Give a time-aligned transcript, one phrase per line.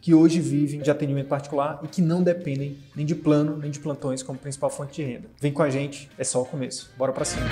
[0.00, 3.78] que hoje vivem de atendimento particular e que não dependem nem de plano nem de
[3.78, 5.28] plantões como principal fonte de renda.
[5.40, 6.90] Vem com a gente, é só o começo.
[6.96, 7.46] Bora para cima.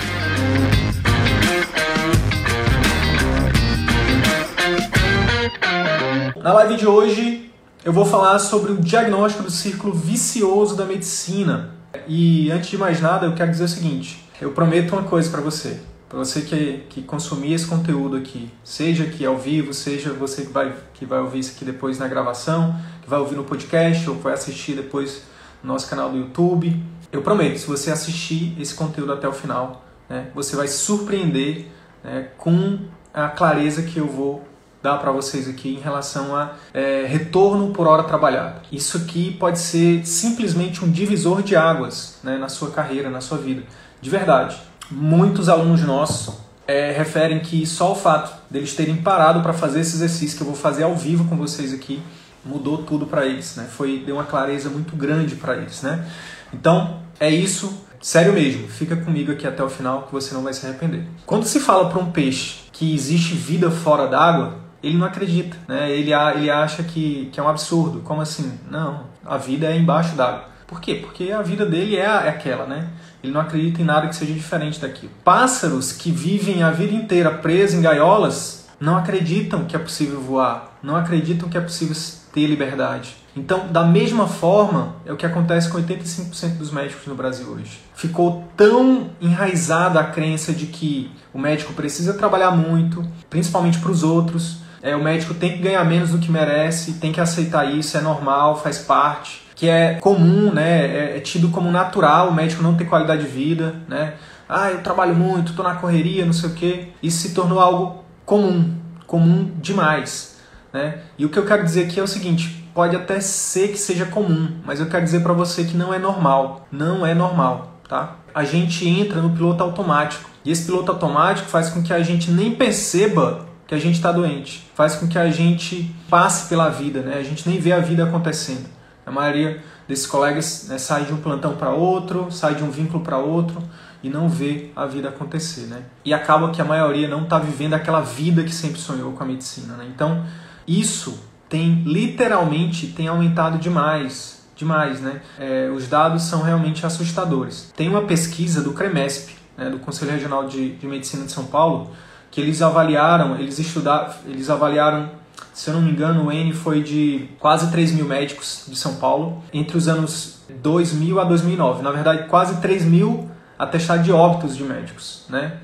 [6.41, 7.51] Na live de hoje
[7.85, 11.75] eu vou falar sobre o diagnóstico do círculo vicioso da medicina.
[12.07, 15.41] E antes de mais nada, eu quero dizer o seguinte: eu prometo uma coisa para
[15.41, 20.41] você para você que, que consumir esse conteúdo aqui, seja aqui ao vivo, seja você
[20.41, 24.09] que vai, que vai ouvir isso aqui depois na gravação, que vai ouvir no podcast
[24.09, 25.21] ou vai assistir depois
[25.63, 29.85] no nosso canal do YouTube, eu prometo, se você assistir esse conteúdo até o final,
[30.09, 31.67] né, você vai se surpreender
[32.03, 32.79] né, com
[33.13, 34.43] a clareza que eu vou
[34.81, 38.63] dar para vocês aqui em relação a é, retorno por hora trabalhada.
[38.71, 43.37] Isso aqui pode ser simplesmente um divisor de águas né, na sua carreira, na sua
[43.37, 43.61] vida,
[44.01, 46.35] de verdade muitos alunos nossos
[46.67, 50.47] é, referem que só o fato deles terem parado para fazer esse exercício que eu
[50.47, 52.01] vou fazer ao vivo com vocês aqui
[52.43, 53.67] mudou tudo para eles, né?
[53.69, 56.05] Foi deu uma clareza muito grande para eles, né?
[56.53, 58.67] Então é isso, sério mesmo.
[58.67, 61.05] Fica comigo aqui até o final que você não vai se arrepender.
[61.25, 65.91] Quando se fala para um peixe que existe vida fora d'água, ele não acredita, né?
[65.91, 67.99] Ele, ele acha que, que é um absurdo.
[68.01, 68.57] Como assim?
[68.69, 70.45] Não, a vida é embaixo d'água.
[70.65, 70.95] Por quê?
[70.95, 72.89] Porque a vida dele é, é aquela, né?
[73.23, 75.11] Ele não acredita em nada que seja diferente daquilo.
[75.23, 80.77] Pássaros que vivem a vida inteira presos em gaiolas não acreditam que é possível voar,
[80.81, 81.95] não acreditam que é possível
[82.33, 83.17] ter liberdade.
[83.35, 87.79] Então, da mesma forma, é o que acontece com 85% dos médicos no Brasil hoje.
[87.93, 94.03] Ficou tão enraizada a crença de que o médico precisa trabalhar muito, principalmente para os
[94.03, 94.57] outros.
[94.81, 98.01] É, o médico tem que ganhar menos do que merece, tem que aceitar isso, é
[98.01, 100.85] normal, faz parte que é comum, né?
[100.85, 104.13] É, é tido como natural o médico não ter qualidade de vida, né?
[104.47, 106.87] Ah, eu trabalho muito, estou na correria, não sei o quê.
[107.03, 108.73] Isso se tornou algo comum,
[109.05, 110.37] comum demais,
[110.71, 110.99] né?
[111.17, 114.05] E o que eu quero dizer aqui é o seguinte: pode até ser que seja
[114.05, 118.15] comum, mas eu quero dizer para você que não é normal, não é normal, tá?
[118.33, 122.31] A gente entra no piloto automático e esse piloto automático faz com que a gente
[122.31, 127.01] nem perceba que a gente está doente, faz com que a gente passe pela vida,
[127.01, 127.17] né?
[127.17, 128.78] A gente nem vê a vida acontecendo.
[129.09, 133.03] A maioria desses colegas né, sai de um plantão para outro, sai de um vínculo
[133.03, 133.61] para outro
[134.03, 135.81] e não vê a vida acontecer, né?
[136.05, 139.25] E acaba que a maioria não está vivendo aquela vida que sempre sonhou com a
[139.25, 139.89] medicina, né?
[139.93, 140.23] Então,
[140.67, 145.21] isso tem literalmente tem aumentado demais, demais, né?
[145.39, 147.73] É, os dados são realmente assustadores.
[147.75, 151.91] Tem uma pesquisa do CREMESP, né, do Conselho Regional de, de Medicina de São Paulo,
[152.29, 155.09] que eles avaliaram, eles estudaram, eles avaliaram
[155.53, 158.95] se eu não me engano, o N foi de quase 3 mil médicos de São
[158.95, 161.81] Paulo entre os anos 2000 a 2009.
[161.81, 165.57] Na verdade, quase 3 mil atestados de óbitos de médicos, né?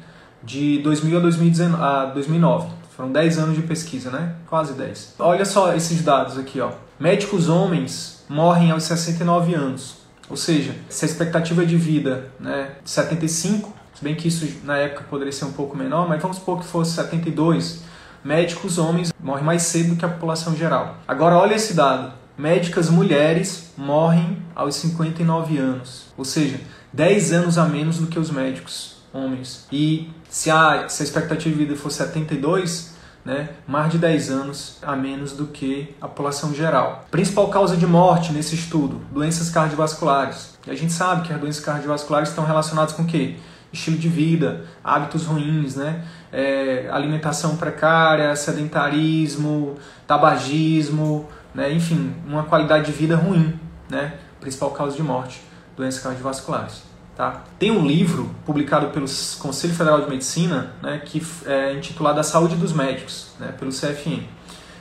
[0.43, 2.67] De 2000 a, 2019, a 2009.
[2.95, 4.35] Foram 10 anos de pesquisa, né?
[4.47, 5.15] Quase 10.
[5.19, 6.71] Olha só esses dados aqui, ó.
[6.99, 9.97] Médicos homens morrem aos 69 anos.
[10.29, 14.77] Ou seja, se a expectativa de vida né, de 75, se bem que isso na
[14.77, 17.83] época poderia ser um pouco menor, mas vamos supor que fosse 72,
[18.25, 20.97] médicos homens morrem mais cedo do que a população geral.
[21.07, 22.11] Agora olha esse dado.
[22.35, 26.59] Médicas mulheres morrem aos 59 anos, ou seja,
[26.91, 29.67] 10 anos a menos do que os médicos homens.
[29.71, 34.79] E se a, se a expectativa de vida for 72, né, mais de 10 anos
[34.81, 37.05] a menos do que a população geral.
[37.11, 40.57] Principal causa de morte nesse estudo: doenças cardiovasculares.
[40.67, 43.35] E a gente sabe que as doenças cardiovasculares estão relacionadas com o quê?
[43.75, 46.03] estilo de vida, hábitos ruins, né?
[46.37, 51.71] É, alimentação precária, sedentarismo, tabagismo, né?
[51.71, 53.57] enfim, uma qualidade de vida ruim,
[53.89, 54.15] né?
[54.41, 55.41] principal causa de morte,
[55.77, 56.83] doenças cardiovasculares.
[57.15, 57.43] Tá?
[57.57, 59.05] Tem um livro publicado pelo
[59.39, 64.23] Conselho Federal de Medicina né, que é intitulado A Saúde dos Médicos, né, pelo CFM.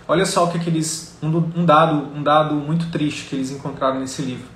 [0.08, 3.52] Olha só o que, é que eles, um, dado, um dado muito triste que eles
[3.52, 4.46] encontraram nesse livro.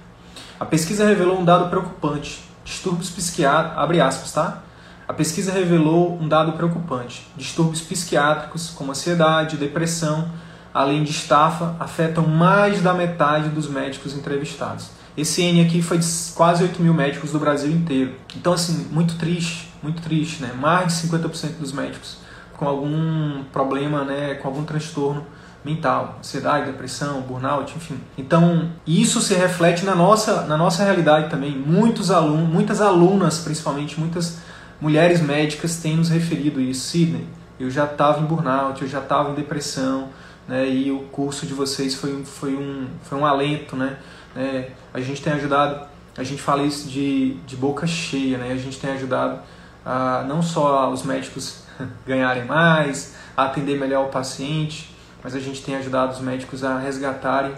[0.58, 4.62] A pesquisa revelou um dado preocupante distúrbios psiquiátricos, abre aspas, tá?
[5.08, 7.26] A pesquisa revelou um dado preocupante.
[7.34, 10.30] Distúrbios psiquiátricos como ansiedade, depressão,
[10.72, 14.90] além de estafa, afetam mais da metade dos médicos entrevistados.
[15.16, 18.16] Esse N aqui foi de quase 8 mil médicos do Brasil inteiro.
[18.36, 20.52] Então, assim, muito triste, muito triste, né?
[20.52, 22.18] Mais de 50% dos médicos
[22.58, 25.24] com algum problema, né, com algum transtorno
[25.64, 27.98] mental, ansiedade, depressão, burnout, enfim.
[28.16, 31.56] Então, isso se reflete na nossa, na nossa realidade também.
[31.56, 34.38] Muitos alunos, muitas alunas, principalmente, muitas
[34.80, 36.88] mulheres médicas têm nos referido isso.
[36.88, 37.26] Sidney,
[37.58, 40.08] eu já estava em burnout, eu já estava em depressão,
[40.46, 43.98] né, e o curso de vocês foi, foi, um, foi um alento, né?
[44.36, 45.86] É, a gente tem ajudado,
[46.16, 48.52] a gente fala isso de, de boca cheia, né?
[48.52, 49.40] A gente tem ajudado
[49.84, 51.62] a, não só os médicos
[52.06, 56.78] ganharem mais, a atender melhor o paciente, mas a gente tem ajudado os médicos a
[56.78, 57.52] resgatarem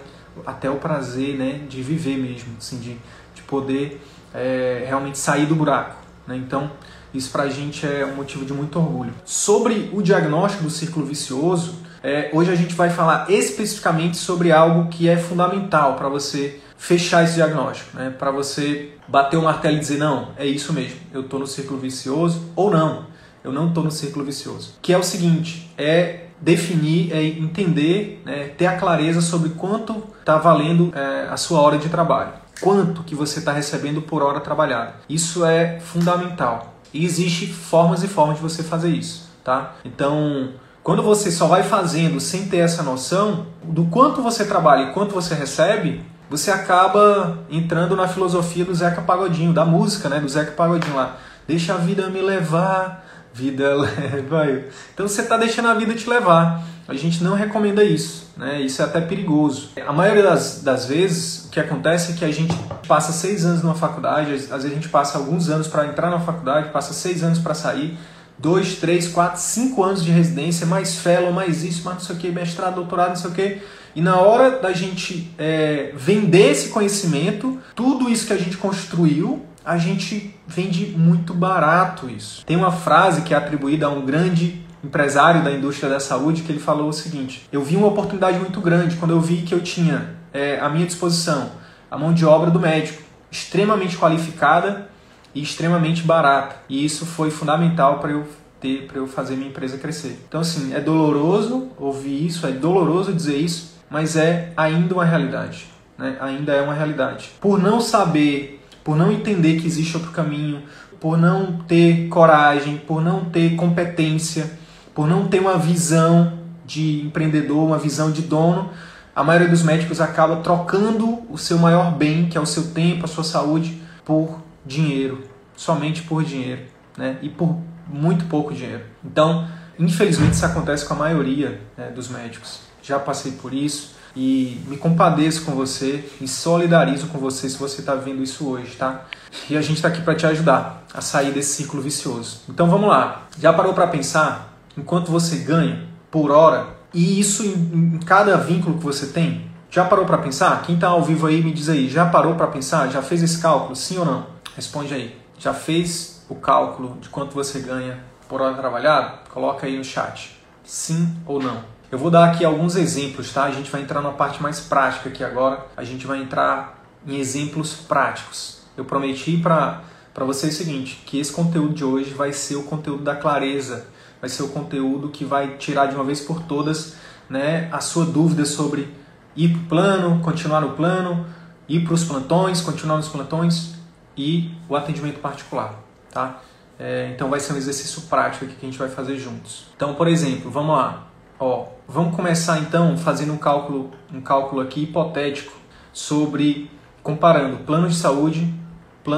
[0.45, 2.97] até o prazer né, de viver mesmo, assim, de,
[3.35, 4.01] de poder
[4.33, 5.95] é, realmente sair do buraco.
[6.25, 6.37] Né?
[6.37, 6.71] Então,
[7.13, 9.13] isso para a gente é um motivo de muito orgulho.
[9.25, 14.89] Sobre o diagnóstico do círculo vicioso, é, hoje a gente vai falar especificamente sobre algo
[14.89, 18.09] que é fundamental para você fechar esse diagnóstico, né?
[18.09, 21.79] para você bater o martelo e dizer: não, é isso mesmo, eu estou no círculo
[21.79, 23.05] vicioso, ou não,
[23.43, 24.73] eu não estou no círculo vicioso.
[24.81, 30.37] Que é o seguinte: é definir, é entender, né, ter a clareza sobre quanto está
[30.37, 34.95] valendo é, a sua hora de trabalho, quanto que você está recebendo por hora trabalhada.
[35.07, 36.70] Isso é fundamental.
[36.93, 39.75] E existe formas e formas de você fazer isso, tá?
[39.85, 40.49] Então,
[40.83, 45.13] quando você só vai fazendo sem ter essa noção do quanto você trabalha e quanto
[45.13, 50.51] você recebe, você acaba entrando na filosofia do Zeca Pagodinho, da música, né, do Zeca
[50.51, 51.17] Pagodinho lá.
[51.47, 54.63] Deixa a vida me levar, Vida leva eu.
[54.93, 56.63] Então você está deixando a vida te levar.
[56.87, 58.59] A gente não recomenda isso, né?
[58.59, 59.69] Isso é até perigoso.
[59.87, 62.53] A maioria das, das vezes, o que acontece é que a gente
[62.85, 66.19] passa seis anos numa faculdade, às vezes a gente passa alguns anos para entrar na
[66.19, 67.97] faculdade, passa seis anos para sair,
[68.37, 72.19] dois, três, quatro, cinco anos de residência, mais fellow, mais isso, mais não sei o
[72.19, 73.61] que, mestrado, doutorado, não sei o que.
[73.95, 79.45] E na hora da gente é, vender esse conhecimento, tudo isso que a gente construiu,
[79.63, 82.45] a gente vende muito barato isso.
[82.45, 86.51] Tem uma frase que é atribuída a um grande empresário da indústria da saúde que
[86.51, 89.61] ele falou o seguinte: Eu vi uma oportunidade muito grande quando eu vi que eu
[89.61, 91.61] tinha é, à minha disposição
[91.91, 94.87] a mão de obra do médico, extremamente qualificada
[95.35, 96.55] e extremamente barata.
[96.69, 98.25] E isso foi fundamental para eu
[98.61, 100.17] ter, para eu fazer minha empresa crescer.
[100.25, 105.67] Então, assim, é doloroso ouvir isso, é doloroso dizer isso, mas é ainda uma realidade.
[105.97, 106.15] Né?
[106.21, 107.31] Ainda é uma realidade.
[107.41, 110.63] Por não saber por não entender que existe outro caminho,
[110.99, 114.51] por não ter coragem, por não ter competência,
[114.93, 118.69] por não ter uma visão de empreendedor, uma visão de dono,
[119.15, 123.05] a maioria dos médicos acaba trocando o seu maior bem, que é o seu tempo,
[123.05, 125.23] a sua saúde, por dinheiro,
[125.55, 126.61] somente por dinheiro,
[126.97, 127.17] né?
[127.21, 127.57] E por
[127.87, 128.83] muito pouco dinheiro.
[129.03, 129.47] Então,
[129.77, 132.61] infelizmente, isso acontece com a maioria né, dos médicos.
[132.81, 137.81] Já passei por isso e me compadeço com você, me solidarizo com você se você
[137.81, 139.05] está vendo isso hoje, tá?
[139.49, 142.41] E a gente está aqui para te ajudar a sair desse ciclo vicioso.
[142.49, 143.27] Então vamos lá.
[143.39, 148.77] Já parou para pensar enquanto você ganha por hora e isso em, em cada vínculo
[148.77, 149.49] que você tem?
[149.69, 150.61] Já parou para pensar?
[150.63, 152.89] Quem está ao vivo aí me diz aí, já parou para pensar?
[152.89, 153.73] Já fez esse cálculo?
[153.75, 154.27] Sim ou não?
[154.55, 155.15] Responde aí.
[155.39, 159.19] Já fez o cálculo de quanto você ganha por hora trabalhada?
[159.29, 160.37] Coloca aí no chat.
[160.63, 161.63] Sim ou não?
[161.91, 163.43] Eu vou dar aqui alguns exemplos, tá?
[163.43, 165.67] A gente vai entrar na parte mais prática aqui agora.
[165.75, 168.61] A gente vai entrar em exemplos práticos.
[168.77, 169.81] Eu prometi para
[170.13, 173.87] para você o seguinte, que esse conteúdo de hoje vai ser o conteúdo da clareza,
[174.19, 176.95] vai ser o conteúdo que vai tirar de uma vez por todas,
[177.29, 178.93] né, a sua dúvida sobre
[179.35, 181.25] ir para o plano, continuar no plano,
[181.67, 183.75] ir para os plantões, continuar nos plantões
[184.17, 185.75] e o atendimento particular,
[186.11, 186.41] tá?
[186.77, 189.67] É, então vai ser um exercício prático aqui que a gente vai fazer juntos.
[189.75, 191.07] Então, por exemplo, vamos lá.
[191.39, 195.53] Ó, vamos começar então fazendo um cálculo, um cálculo aqui hipotético
[195.91, 196.71] sobre
[197.03, 198.53] comparando plano de saúde,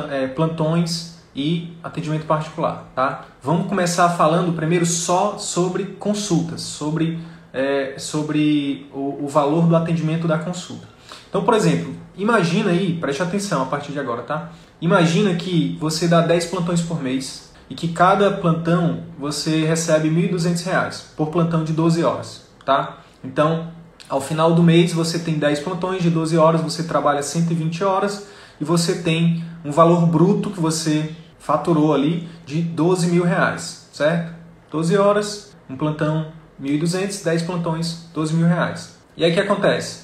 [0.09, 3.25] é, plantões e atendimento particular, tá?
[3.41, 7.19] Vamos começar falando primeiro só sobre consultas, sobre,
[7.53, 10.87] é, sobre o, o valor do atendimento da consulta.
[11.29, 14.51] Então, por exemplo, imagina aí, preste atenção a partir de agora, tá?
[14.81, 20.29] Imagina que você dá 10 plantões por mês e que cada plantão você recebe R$
[20.29, 22.99] 1.200 por plantão de 12 horas, tá?
[23.23, 23.71] Então,
[24.09, 28.27] ao final do mês você tem 10 plantões de 12 horas, você trabalha 120 horas
[28.59, 34.33] e você tem um valor bruto que você faturou ali de 12 mil reais, certo?
[34.71, 38.97] 12 horas, um plantão 1.200, 10 plantões, 12 mil reais.
[39.15, 40.03] E aí o que acontece?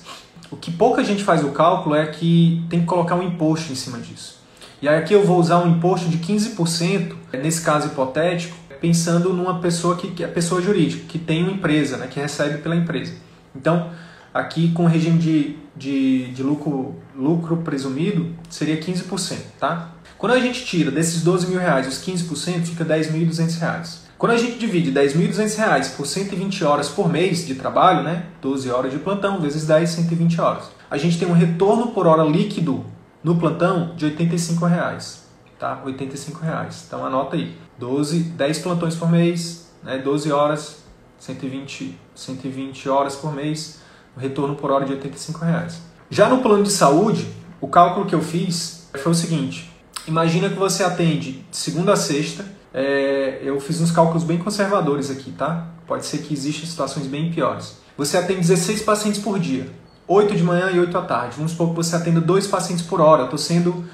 [0.51, 3.75] O que pouca gente faz o cálculo é que tem que colocar um imposto em
[3.75, 4.39] cima disso.
[4.81, 9.59] E aí aqui eu vou usar um imposto de 15%, nesse caso hipotético, pensando numa
[9.59, 13.13] pessoa que, que é pessoa jurídica, que tem uma empresa, né, que recebe pela empresa.
[13.55, 13.91] Então,
[14.33, 19.91] aqui com regime de, de, de lucro, lucro presumido, seria 15%, tá?
[20.17, 24.09] Quando a gente tira desses 12 mil reais os 15%, fica 10.200 reais.
[24.17, 28.25] Quando a gente divide 10.200 reais por 120 horas por mês de trabalho, né?
[28.41, 30.65] 12 horas de plantão vezes 10, 120 horas.
[30.91, 32.85] A gente tem um retorno por hora líquido
[33.23, 35.25] no plantão de 85 reais,
[35.57, 35.81] tá?
[35.85, 36.83] 85 reais.
[36.85, 37.55] Então anota aí.
[37.79, 39.97] 12, 10 plantões por mês, né?
[39.97, 40.83] 12 horas,
[41.17, 43.79] 120, 120 horas por mês,
[44.17, 45.81] retorno por hora de 85 reais.
[46.09, 47.27] Já no plano de saúde,
[47.61, 49.71] o cálculo que eu fiz foi o seguinte:
[50.05, 52.45] imagina que você atende segunda a sexta.
[52.71, 55.69] É, eu fiz uns cálculos bem conservadores aqui, tá?
[55.87, 57.77] Pode ser que existam situações bem piores.
[57.97, 59.67] Você atende 16 pacientes por dia,
[60.07, 61.35] 8 de manhã e 8 à tarde.
[61.37, 63.21] Vamos supor que você atenda dois pacientes por hora.
[63.21, 63.85] Eu estou sendo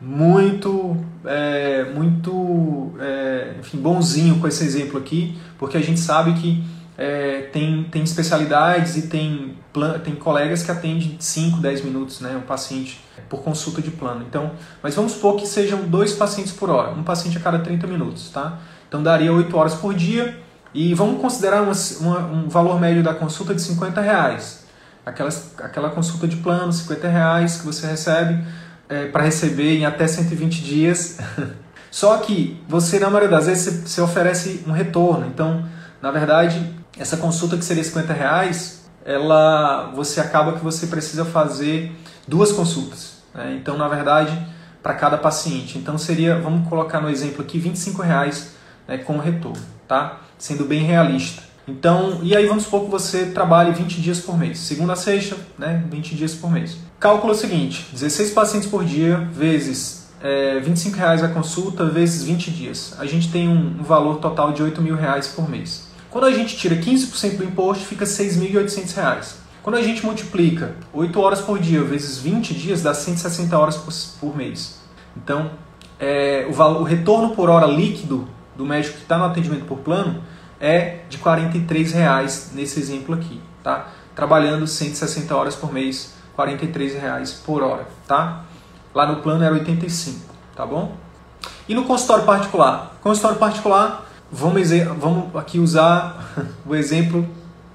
[0.00, 6.62] muito, é, muito, é, enfim, bonzinho com esse exemplo aqui, porque a gente sabe que
[6.98, 9.56] é, tem, tem especialidades e tem,
[10.04, 14.24] tem colegas que atendem 5, 10 minutos, né, um paciente por consulta de plano.
[14.28, 17.86] Então, mas vamos supor que sejam dois pacientes por hora, um paciente a cada 30
[17.86, 18.58] minutos, tá?
[18.88, 20.38] Então daria 8 horas por dia
[20.72, 24.64] e vamos considerar uma, uma, um valor médio da consulta de 50 reais.
[25.04, 28.44] Aquelas, aquela consulta de plano, 50 reais que você recebe
[28.88, 31.18] é, para receber em até 120 dias.
[31.90, 35.26] Só que você, na maioria das vezes, você, oferece um retorno.
[35.26, 35.64] Então,
[36.02, 41.92] na verdade, essa consulta que seria 50 reais, ela, você acaba que você precisa fazer
[42.28, 43.22] duas consultas.
[43.34, 43.56] Né?
[43.60, 44.36] Então, na verdade,
[44.82, 45.78] para cada paciente.
[45.78, 48.54] Então, seria, vamos colocar no exemplo aqui, 25 reais
[48.86, 50.20] né, com retorno, tá?
[50.38, 51.42] Sendo bem realista.
[51.66, 54.58] Então, e aí vamos supor que você trabalhe 20 dias por mês.
[54.60, 56.76] Segunda a sexta, né, 20 dias por mês.
[56.98, 62.24] Cálculo é o seguinte, 16 pacientes por dia, vezes é, 25 reais a consulta, vezes
[62.24, 62.96] 20 dias.
[62.98, 65.88] A gente tem um, um valor total de 8 mil reais por mês.
[66.10, 69.36] Quando a gente tira 15% do imposto, fica 6.800 reais.
[69.62, 73.92] Quando a gente multiplica 8 horas por dia vezes 20 dias, dá 160 horas por,
[74.18, 74.80] por mês.
[75.14, 75.50] Então,
[76.00, 78.26] é, o, valor, o retorno por hora líquido
[78.56, 80.22] do médico que está no atendimento por plano
[80.58, 83.92] é de R$ reais nesse exemplo aqui, tá?
[84.14, 88.44] Trabalhando 160 horas por mês, R$ reais por hora, tá?
[88.94, 90.96] Lá no plano era 85, tá bom?
[91.68, 92.96] E no consultório particular?
[93.02, 96.34] Consultório particular, vamos, vamos aqui usar
[96.66, 97.26] o exemplo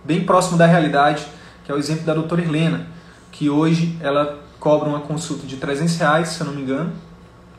[0.04, 1.26] bem próximo da realidade,
[1.64, 2.88] que é o exemplo da doutora Helena,
[3.32, 6.92] que hoje ela cobra uma consulta de 300 reais, se eu não me engano,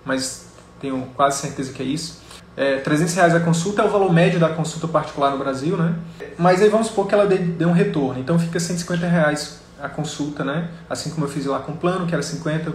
[0.05, 0.47] mas
[0.81, 2.23] tenho quase certeza que é isso.
[2.57, 5.95] É, 300 reais a consulta é o valor médio da consulta particular no Brasil, né?
[6.39, 9.89] Mas aí vamos supor que ela dê, dê um retorno, então fica 150 reais a
[9.89, 10.69] consulta, né?
[10.89, 12.73] Assim como eu fiz lá com o plano, que era 50,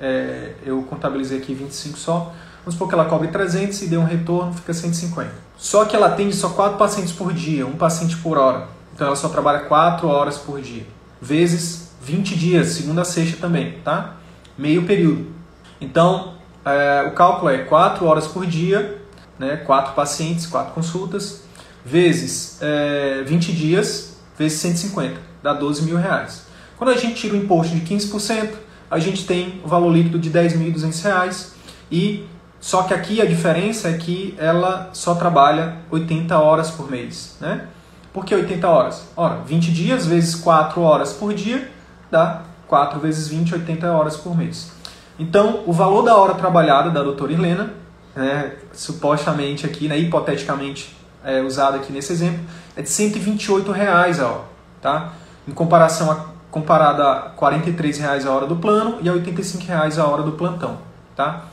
[0.00, 2.34] é, eu contabilizei aqui 25 só.
[2.64, 5.30] Vamos supor que ela cobre 300 e dê um retorno, fica 150.
[5.56, 8.68] Só que ela atende só 4 pacientes por dia, um paciente por hora.
[8.94, 10.86] Então ela só trabalha 4 horas por dia,
[11.20, 14.16] vezes 20 dias, segunda a sexta também, tá?
[14.56, 15.32] Meio período.
[15.80, 16.34] Então,
[16.64, 19.02] é, o cálculo é 4 horas por dia
[19.38, 21.42] né, quatro pacientes, quatro consultas,
[21.84, 26.46] vezes é, 20 dias, vezes 150, dá 12 mil reais.
[26.78, 28.54] Quando a gente tira o imposto de 15%,
[28.90, 31.54] a gente tem o valor líquido de 10.200 reais
[31.92, 32.26] e
[32.58, 37.66] só que aqui a diferença é que ela só trabalha 80 horas por mês, né?
[38.10, 39.06] Por que 80 horas?
[39.14, 41.70] Ora, 20 dias vezes 4 horas por dia
[42.10, 44.72] dá 4 vezes 20, 80 horas por mês.
[45.18, 47.74] Então, o valor da hora trabalhada da doutora Helena
[48.16, 52.40] né, supostamente aqui, né, hipoteticamente é, usado aqui nesse exemplo,
[52.76, 54.44] é de 128 reais a hora,
[54.80, 55.12] tá?
[55.46, 59.98] Em comparação a, comparada a 43 reais a hora do plano e a 85 reais
[59.98, 60.78] a hora do plantão,
[61.14, 61.46] tá?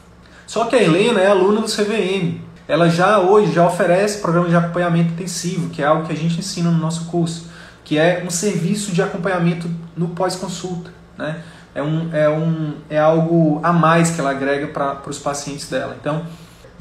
[0.47, 4.55] Só que a Helena é aluna do CVM, ela já hoje já oferece programa de
[4.55, 7.49] acompanhamento intensivo, que é algo que a gente ensina no nosso curso,
[7.83, 11.41] que é um serviço de acompanhamento no pós-consulta, né?
[11.73, 15.95] É, um, é, um, é algo a mais que ela agrega para os pacientes dela.
[15.99, 16.25] Então,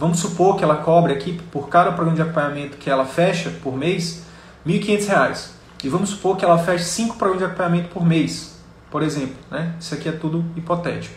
[0.00, 3.76] Vamos supor que ela cobre aqui, por cada programa de acompanhamento que ela fecha por
[3.76, 4.22] mês,
[4.64, 5.50] R$ 1.500.
[5.82, 8.58] E vamos supor que ela feche 5 programas de acompanhamento por mês,
[8.90, 9.36] por exemplo.
[9.50, 9.74] Né?
[9.80, 11.16] Isso aqui é tudo hipotético,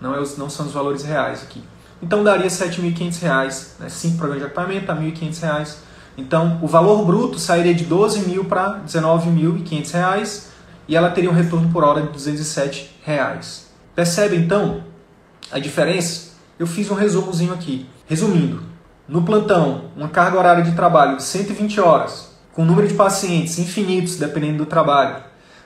[0.00, 1.62] não, é os, não são os valores reais aqui.
[2.02, 3.88] Então daria R$ 7.500, né?
[3.88, 5.76] 5 programas de acompanhamento a R$ 1.500.
[6.18, 10.46] Então o valor bruto sairia de R$ 12.000 para R$ 19.500
[10.88, 13.68] e ela teria um retorno por hora de 207 reais.
[13.94, 14.82] Percebe então
[15.50, 16.32] a diferença?
[16.58, 17.86] Eu fiz um resumozinho aqui.
[18.06, 18.62] Resumindo,
[19.08, 24.16] no plantão, uma carga horária de trabalho de 120 horas, com número de pacientes infinitos,
[24.16, 25.16] dependendo do trabalho,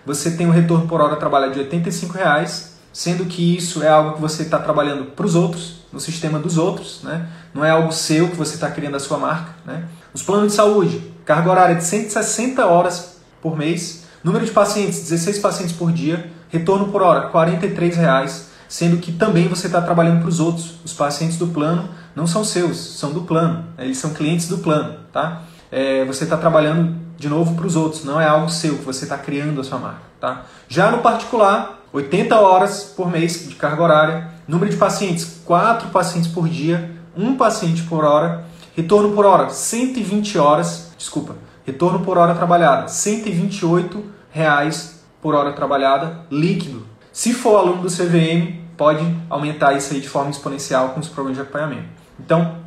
[0.04, 4.14] você tem um retorno por hora trabalhado de 85 reais, sendo que isso é algo
[4.14, 7.28] que você está trabalhando para os outros, no sistema dos outros, né?
[7.52, 9.54] não é algo seu que você está criando a sua marca.
[9.64, 9.84] Né?
[10.14, 15.38] Os planos de saúde, carga horária de 160 horas por mês, Número de pacientes, 16
[15.38, 16.32] pacientes por dia.
[16.48, 20.80] Retorno por hora, R$ reais, sendo que também você está trabalhando para os outros.
[20.84, 23.64] Os pacientes do plano não são seus, são do plano.
[23.78, 25.42] Eles são clientes do plano, tá?
[25.70, 29.04] É, você está trabalhando de novo para os outros, não é algo seu que você
[29.04, 30.44] está criando a sua marca, tá?
[30.68, 36.30] Já no particular, 80 horas por mês de carga horária, número de pacientes, 4 pacientes
[36.30, 38.44] por dia, 1 paciente por hora,
[38.76, 46.20] retorno por hora, 120 horas, desculpa, retorno por hora trabalhada, 128 reais por hora trabalhada,
[46.30, 46.86] líquido.
[47.12, 51.38] Se for aluno do CVM, pode aumentar isso aí de forma exponencial com os programas
[51.38, 51.88] de acompanhamento.
[52.20, 52.58] Então,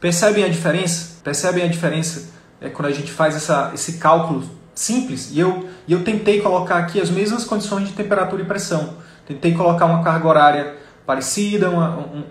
[0.00, 1.18] percebem a diferença?
[1.22, 5.30] Percebem a diferença é, quando a gente faz essa, esse cálculo simples?
[5.32, 8.94] E eu, e eu tentei colocar aqui as mesmas condições de temperatura e pressão.
[9.26, 12.24] Tentei colocar uma carga horária parecida, uma, um,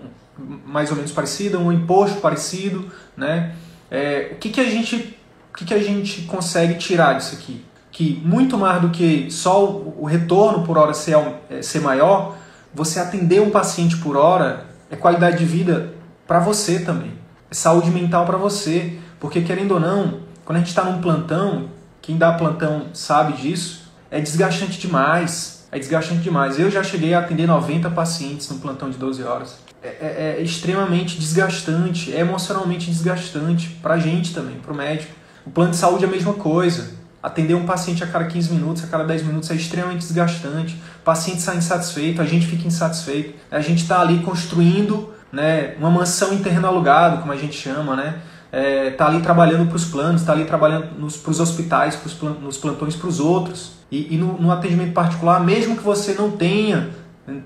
[0.64, 3.54] mais ou menos parecida, um imposto parecido, né?
[3.90, 5.16] É, o que, que a gente
[5.52, 7.64] o que, que a gente consegue tirar disso aqui?
[7.90, 11.16] Que muito mais do que só o, o retorno por hora ser,
[11.50, 12.36] é, ser maior,
[12.72, 15.94] você atender um paciente por hora é qualidade de vida
[16.26, 17.12] para você também.
[17.50, 18.98] É saúde mental para você.
[19.20, 21.68] Porque, querendo ou não, quando a gente está num plantão,
[22.00, 25.66] quem dá plantão sabe disso, é desgastante demais.
[25.70, 26.58] É desgastante demais.
[26.58, 29.58] Eu já cheguei a atender 90 pacientes no plantão de 12 horas.
[29.82, 35.12] É, é, é extremamente desgastante, é emocionalmente desgastante para a gente também, para o médico.
[35.44, 36.96] O plano de saúde é a mesma coisa.
[37.22, 40.80] Atender um paciente a cada 15 minutos, a cada 10 minutos é extremamente desgastante.
[41.00, 43.34] O paciente sai insatisfeito, a gente fica insatisfeito.
[43.50, 47.94] A gente está ali construindo né, uma mansão em terreno alugado, como a gente chama,
[47.94, 48.20] né?
[48.50, 52.34] É, tá ali trabalhando para os planos, está ali trabalhando para os hospitais, pros plan,
[52.40, 53.72] nos plantões para os outros.
[53.90, 56.90] E, e no, no, atendimento particular, mesmo que você não tenha,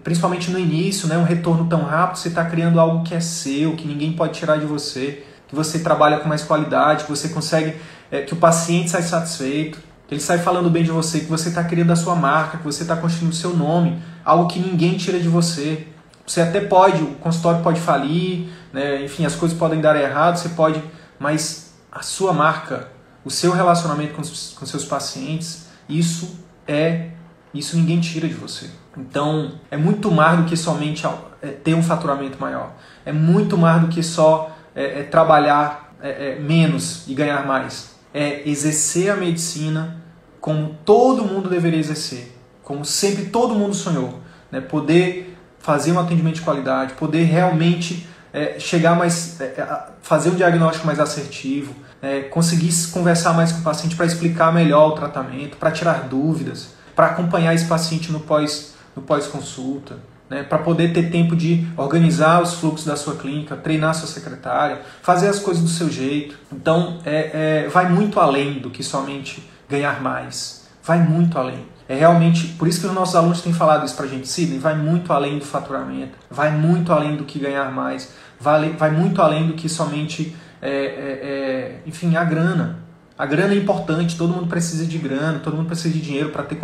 [0.02, 3.74] principalmente no início, né, um retorno tão rápido, você está criando algo que é seu,
[3.74, 7.76] que ninguém pode tirar de você, que você trabalha com mais qualidade, que você consegue,
[8.10, 11.48] é, que o paciente sai satisfeito, que ele sai falando bem de você, que você
[11.48, 14.96] está criando a sua marca, que você está construindo o seu nome, algo que ninguém
[14.96, 15.86] tira de você.
[16.32, 19.04] Você até pode, o consultório pode falir, né?
[19.04, 20.82] enfim, as coisas podem dar errado, você pode,
[21.18, 22.88] mas a sua marca,
[23.22, 27.10] o seu relacionamento com, os, com seus pacientes, isso é,
[27.52, 28.70] isso ninguém tira de você.
[28.96, 31.06] Então, é muito mais do que somente
[31.42, 32.72] é, ter um faturamento maior.
[33.04, 37.94] É muito mais do que só é, é trabalhar é, é, menos e ganhar mais.
[38.14, 39.98] É exercer a medicina
[40.40, 44.18] como todo mundo deveria exercer, como sempre todo mundo sonhou.
[44.50, 44.62] Né?
[44.62, 45.31] Poder
[45.62, 50.86] fazer um atendimento de qualidade, poder realmente é, chegar mais, é, é fazer um diagnóstico
[50.86, 55.70] mais assertivo, é, conseguir conversar mais com o paciente para explicar melhor o tratamento, para
[55.70, 59.96] tirar dúvidas, para acompanhar esse paciente no pós no pós-consulta,
[60.28, 64.82] né, para poder ter tempo de organizar os fluxos da sua clínica, treinar sua secretária,
[65.00, 66.34] fazer as coisas do seu jeito.
[66.52, 70.61] Então, é, é vai muito além do que somente ganhar mais.
[70.82, 71.66] Vai muito além.
[71.88, 74.58] É realmente, por isso que os nossos alunos têm falado isso para a gente, Sidney,
[74.58, 79.20] vai muito além do faturamento, vai muito além do que ganhar mais, vai, vai muito
[79.20, 82.78] além do que somente, é, é, é, enfim, a grana.
[83.18, 86.42] A grana é importante, todo mundo precisa de grana, todo mundo precisa de dinheiro para
[86.44, 86.56] ter,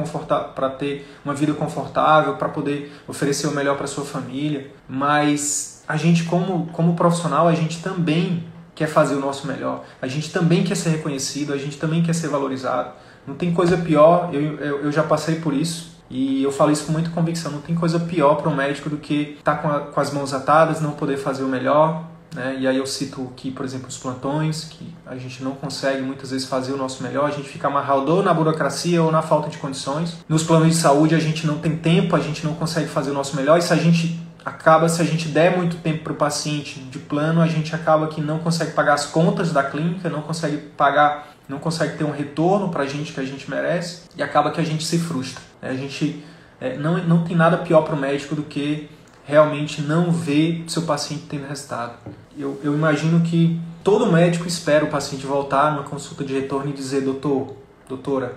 [0.54, 4.70] para ter uma vida confortável, para poder oferecer o melhor para sua família.
[4.88, 10.06] Mas a gente, como, como profissional, a gente também quer fazer o nosso melhor, a
[10.06, 12.92] gente também quer ser reconhecido, a gente também quer ser valorizado.
[13.28, 15.98] Não tem coisa pior, eu, eu, eu já passei por isso.
[16.10, 17.52] E eu falo isso com muita convicção.
[17.52, 20.32] Não tem coisa pior para um médico do que estar tá com, com as mãos
[20.32, 22.04] atadas, não poder fazer o melhor.
[22.34, 22.56] Né?
[22.60, 26.30] E aí eu cito aqui, por exemplo, os plantões, que a gente não consegue muitas
[26.30, 27.26] vezes fazer o nosso melhor.
[27.26, 30.16] A gente fica amarrado ou na burocracia ou na falta de condições.
[30.26, 33.14] Nos planos de saúde a gente não tem tempo, a gente não consegue fazer o
[33.14, 33.58] nosso melhor.
[33.58, 36.98] E se a gente acaba, se a gente der muito tempo para o paciente de
[36.98, 41.37] plano, a gente acaba que não consegue pagar as contas da clínica, não consegue pagar
[41.48, 44.60] não consegue ter um retorno para a gente que a gente merece e acaba que
[44.60, 45.42] a gente se frustra.
[45.62, 46.24] A gente
[46.60, 48.88] é, não, não tem nada pior para o médico do que
[49.24, 51.94] realmente não ver seu paciente tendo resultado.
[52.36, 56.72] Eu, eu imagino que todo médico espera o paciente voltar numa consulta de retorno e
[56.72, 57.56] dizer, doutor,
[57.88, 58.34] doutora,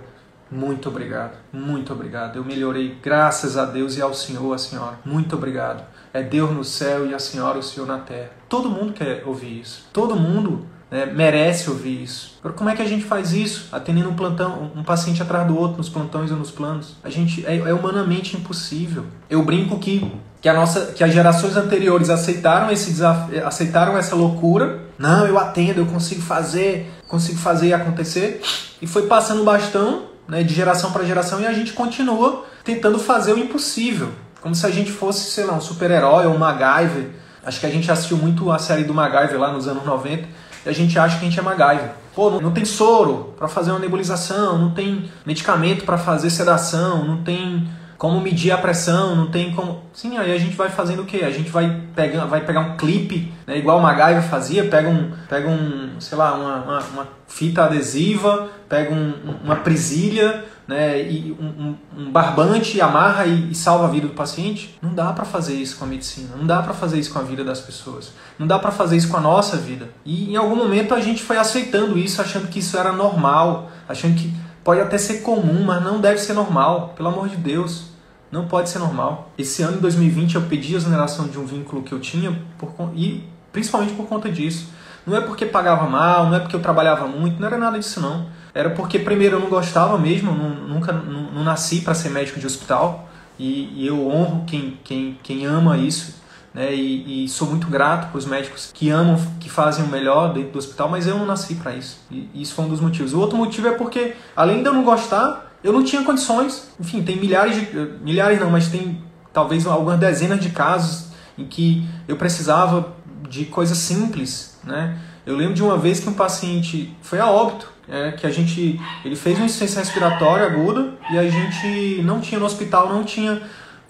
[0.49, 2.35] muito obrigado, muito obrigado.
[2.35, 4.99] Eu melhorei, graças a Deus e ao Senhor, a senhora.
[5.05, 5.83] Muito obrigado.
[6.13, 8.31] É Deus no céu e a senhora, o Senhor na terra.
[8.49, 9.87] Todo mundo quer ouvir isso.
[9.93, 12.37] Todo mundo né, merece ouvir isso.
[12.41, 13.69] Agora, como é que a gente faz isso?
[13.71, 16.97] Atendendo um plantão, um paciente atrás do outro, nos plantões ou nos planos.
[17.01, 19.05] A gente é, é humanamente impossível.
[19.29, 24.15] Eu brinco que que, a nossa, que as gerações anteriores aceitaram esse desafio, aceitaram essa
[24.15, 24.81] loucura.
[24.97, 28.41] Não, eu atendo, eu consigo fazer, consigo fazer acontecer.
[28.81, 32.97] E foi passando o bastão né, de geração para geração e a gente continua tentando
[32.97, 34.09] fazer o impossível.
[34.41, 37.09] Como se a gente fosse, sei lá, um super-herói ou um MacGyver.
[37.45, 40.27] Acho que a gente assistiu muito a série do MacGyver lá nos anos 90
[40.65, 41.91] e a gente acha que a gente é MacGyver.
[42.13, 47.23] Pô, não, tem soro para fazer uma nebulização, não tem medicamento para fazer sedação, não
[47.23, 49.83] tem como medir a pressão, não tem como.
[49.93, 51.21] Sim, aí a gente vai fazendo o quê?
[51.23, 55.11] A gente vai pegar, vai pegar um clipe, né, igual o MacGyver fazia, pega um,
[55.29, 61.35] pega um sei lá, uma, uma, uma fita adesiva, pega um, uma presilha, né, e
[61.37, 64.79] um, um, barbante, amarra e, e, salva a vida do paciente.
[64.81, 67.23] Não dá para fazer isso com a medicina, não dá para fazer isso com a
[67.23, 69.89] vida das pessoas, não dá para fazer isso com a nossa vida.
[70.05, 74.15] E em algum momento a gente foi aceitando isso, achando que isso era normal, achando
[74.15, 77.91] que pode até ser comum, mas não deve ser normal, pelo amor de Deus.
[78.31, 79.29] Não pode ser normal.
[79.37, 82.73] Esse ano, em 2020, eu pedi a exoneração de um vínculo que eu tinha por,
[82.95, 84.69] e principalmente por conta disso.
[85.05, 87.99] Não é porque pagava mal, não é porque eu trabalhava muito, não era nada disso
[87.99, 88.27] não.
[88.53, 92.45] Era porque, primeiro, eu não gostava mesmo, nunca não, não nasci para ser médico de
[92.45, 93.09] hospital
[93.39, 96.21] e, e, eu honro quem, quem, quem ama isso.
[96.53, 100.33] Né, e, e, sou muito grato para os médicos que amam, que fazem o melhor
[100.33, 101.99] dentro do hospital, mas eu não nasci para isso.
[102.11, 103.13] E isso foi um dos motivos.
[103.13, 106.69] O outro motivo é porque, além de eu não gostar, eu não tinha condições.
[106.79, 107.75] Enfim, tem milhares de.
[108.01, 112.93] milhares não, mas tem talvez algumas dezenas de casos em que eu precisava
[113.29, 114.97] de coisas simples, né?
[115.25, 118.79] Eu lembro de uma vez que um paciente foi a óbito, é, que a gente
[119.03, 123.41] ele fez uma insuficiência respiratória aguda e a gente não tinha no hospital, não tinha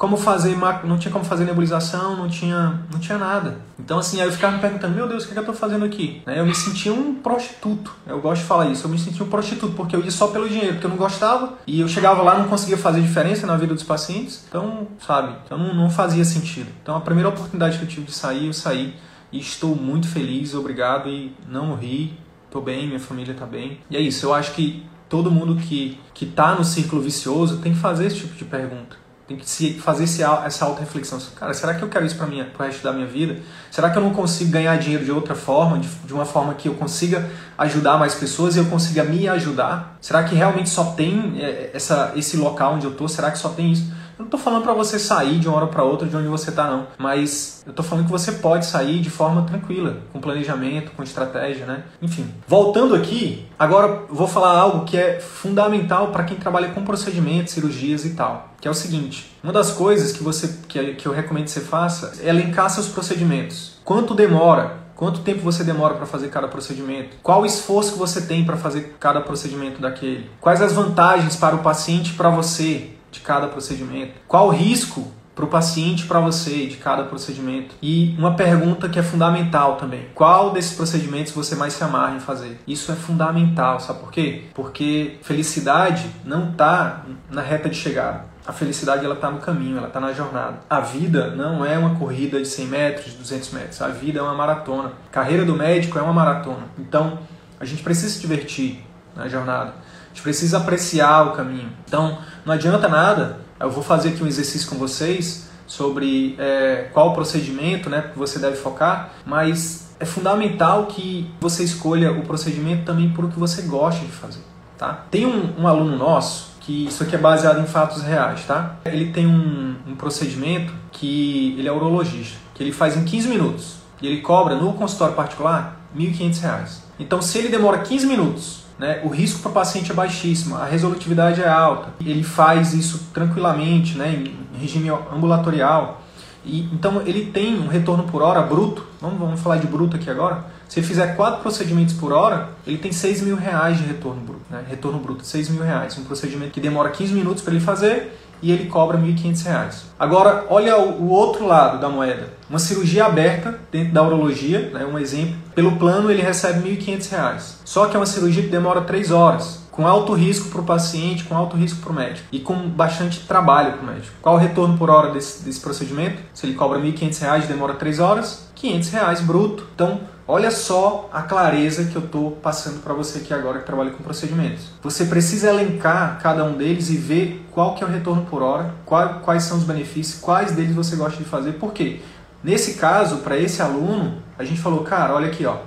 [0.01, 3.59] como fazer, não tinha como fazer nebulização, não tinha, não tinha nada.
[3.77, 5.55] Então assim, aí eu ficava me perguntando, meu Deus, o que, é que eu estou
[5.55, 6.23] fazendo aqui?
[6.25, 9.29] Né, eu me sentia um prostituto, eu gosto de falar isso, eu me sentia um
[9.29, 12.35] prostituto, porque eu ia só pelo dinheiro, porque eu não gostava, e eu chegava lá
[12.39, 16.71] não conseguia fazer diferença na vida dos pacientes, então, sabe, então não, não fazia sentido.
[16.81, 18.95] Então a primeira oportunidade que eu tive de sair, eu saí,
[19.31, 22.17] e estou muito feliz, obrigado, e não morri,
[22.51, 23.79] estou bem, minha família está bem.
[23.89, 27.73] E é isso, eu acho que todo mundo que, que tá no círculo vicioso tem
[27.73, 28.97] que fazer esse tipo de pergunta.
[29.25, 31.17] Tem que se fazer esse, essa auto-reflexão.
[31.35, 33.39] Cara, será que eu quero isso para o resto da minha vida?
[33.69, 36.67] Será que eu não consigo ganhar dinheiro de outra forma, de, de uma forma que
[36.67, 39.97] eu consiga ajudar mais pessoas e eu consiga me ajudar?
[40.01, 43.07] Será que realmente só tem é, essa, esse local onde eu tô?
[43.07, 43.89] Será que só tem isso?
[44.21, 46.51] Eu não tô falando para você sair de uma hora para outra de onde você
[46.51, 50.91] tá não, mas eu tô falando que você pode sair de forma tranquila, com planejamento,
[50.91, 51.85] com estratégia, né?
[51.99, 57.51] Enfim, voltando aqui, agora vou falar algo que é fundamental para quem trabalha com procedimentos,
[57.51, 61.11] cirurgias e tal, que é o seguinte: uma das coisas que você que, que eu
[61.11, 63.79] recomendo que você faça é elencar seus procedimentos.
[63.83, 64.81] Quanto demora?
[64.95, 67.17] Quanto tempo você demora para fazer cada procedimento?
[67.23, 70.29] Qual o esforço que você tem para fazer cada procedimento daquele?
[70.39, 73.00] Quais as vantagens para o paciente para você?
[73.11, 74.13] De cada procedimento?
[74.27, 77.75] Qual o risco para o paciente para você de cada procedimento?
[77.81, 82.19] E uma pergunta que é fundamental também: qual desses procedimentos você mais se amarra em
[82.19, 82.59] fazer?
[82.67, 84.43] Isso é fundamental, sabe por quê?
[84.53, 88.31] Porque felicidade não está na reta de chegada.
[88.45, 90.61] A felicidade ela está no caminho, ela está na jornada.
[90.67, 93.81] A vida não é uma corrida de 100 metros, de 200 metros.
[93.81, 94.93] A vida é uma maratona.
[95.09, 96.63] A carreira do médico é uma maratona.
[96.79, 97.19] Então,
[97.59, 98.83] a gente precisa se divertir
[99.15, 99.73] na jornada.
[100.11, 101.71] A gente precisa apreciar o caminho.
[101.87, 103.39] Então, não adianta nada.
[103.59, 108.37] Eu vou fazer aqui um exercício com vocês sobre é, qual procedimento né, que você
[108.39, 113.61] deve focar, mas é fundamental que você escolha o procedimento também por o que você
[113.61, 114.41] gosta de fazer.
[114.77, 115.05] Tá?
[115.09, 118.75] Tem um, um aluno nosso que isso aqui é baseado em fatos reais, tá?
[118.85, 123.75] Ele tem um, um procedimento que ele é urologista, que ele faz em 15 minutos
[124.01, 126.81] e ele cobra no consultório particular R$ 1.500.
[126.99, 128.99] Então, se ele demora 15 minutos né?
[129.03, 131.93] O risco para o paciente é baixíssimo, a resolutividade é alta.
[132.03, 134.11] Ele faz isso tranquilamente, né?
[134.11, 136.01] em regime ambulatorial.
[136.43, 140.09] E, então ele tem um retorno por hora bruto, vamos, vamos falar de bruto aqui
[140.09, 140.45] agora.
[140.67, 144.45] Se ele fizer quatro procedimentos por hora, ele tem 6 mil reais de retorno bruto.
[144.49, 144.63] Né?
[144.67, 145.95] Retorno bruto, 6 mil reais.
[145.99, 149.83] Um procedimento que demora 15 minutos para ele fazer e ele cobra R$ 1.500.
[149.99, 152.29] Agora, olha o, outro lado da moeda.
[152.49, 157.55] Uma cirurgia aberta dentro da urologia, né, um exemplo, pelo plano ele recebe R$ 1.500.
[157.63, 161.23] Só que é uma cirurgia que demora 3 horas, com alto risco para o paciente,
[161.23, 164.15] com alto risco para o médico e com bastante trabalho para o médico.
[164.21, 166.21] Qual o retorno por hora desse, desse procedimento?
[166.33, 169.65] Se ele cobra R$ 1.500 demora 3 horas, R$ 500 bruto.
[169.73, 170.01] Então,
[170.33, 174.01] Olha só a clareza que eu estou passando para você aqui agora que trabalha com
[174.01, 174.71] procedimentos.
[174.81, 178.73] Você precisa elencar cada um deles e ver qual que é o retorno por hora,
[178.85, 181.55] quais são os benefícios, quais deles você gosta de fazer.
[181.55, 181.99] Por quê?
[182.41, 185.57] Nesse caso, para esse aluno, a gente falou, cara, olha aqui, ó,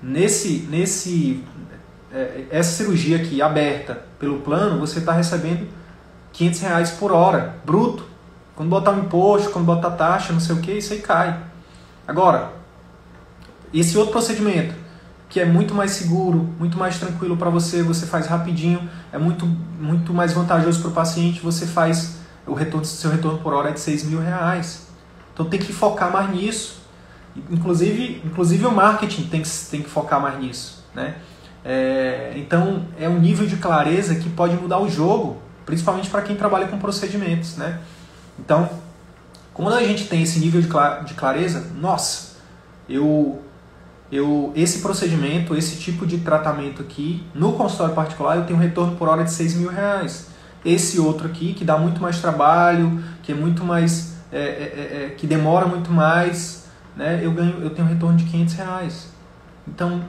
[0.00, 1.42] nesse, nesse,
[2.12, 5.66] é, essa cirurgia aqui aberta pelo plano, você está recebendo
[6.32, 8.06] 500 reais por hora, bruto.
[8.54, 11.36] Quando botar o imposto, quando botar taxa, não sei o que, isso aí cai.
[12.06, 12.62] Agora,
[13.80, 14.74] esse outro procedimento,
[15.28, 19.46] que é muito mais seguro, muito mais tranquilo para você, você faz rapidinho, é muito,
[19.46, 23.72] muito mais vantajoso para o paciente, você faz o retorno, seu retorno por hora é
[23.72, 24.86] de 6 mil reais.
[25.32, 26.82] Então tem que focar mais nisso.
[27.50, 30.84] Inclusive, inclusive o marketing tem que, tem que focar mais nisso.
[30.94, 31.16] Né?
[31.64, 36.36] É, então é um nível de clareza que pode mudar o jogo, principalmente para quem
[36.36, 37.56] trabalha com procedimentos.
[37.56, 37.80] Né?
[38.38, 38.70] Então,
[39.52, 42.36] quando a gente tem esse nível de clareza, nossa,
[42.88, 43.42] eu,
[44.14, 48.94] eu, esse procedimento, esse tipo de tratamento aqui, no consultório particular, eu tenho um retorno
[48.94, 50.28] por hora de 6 mil reais.
[50.64, 54.14] Esse outro aqui, que dá muito mais trabalho, que é muito mais.
[54.30, 57.20] É, é, é, é que demora muito mais, né?
[57.24, 59.08] eu, ganho, eu tenho um retorno de 500 reais.
[59.66, 60.04] Então,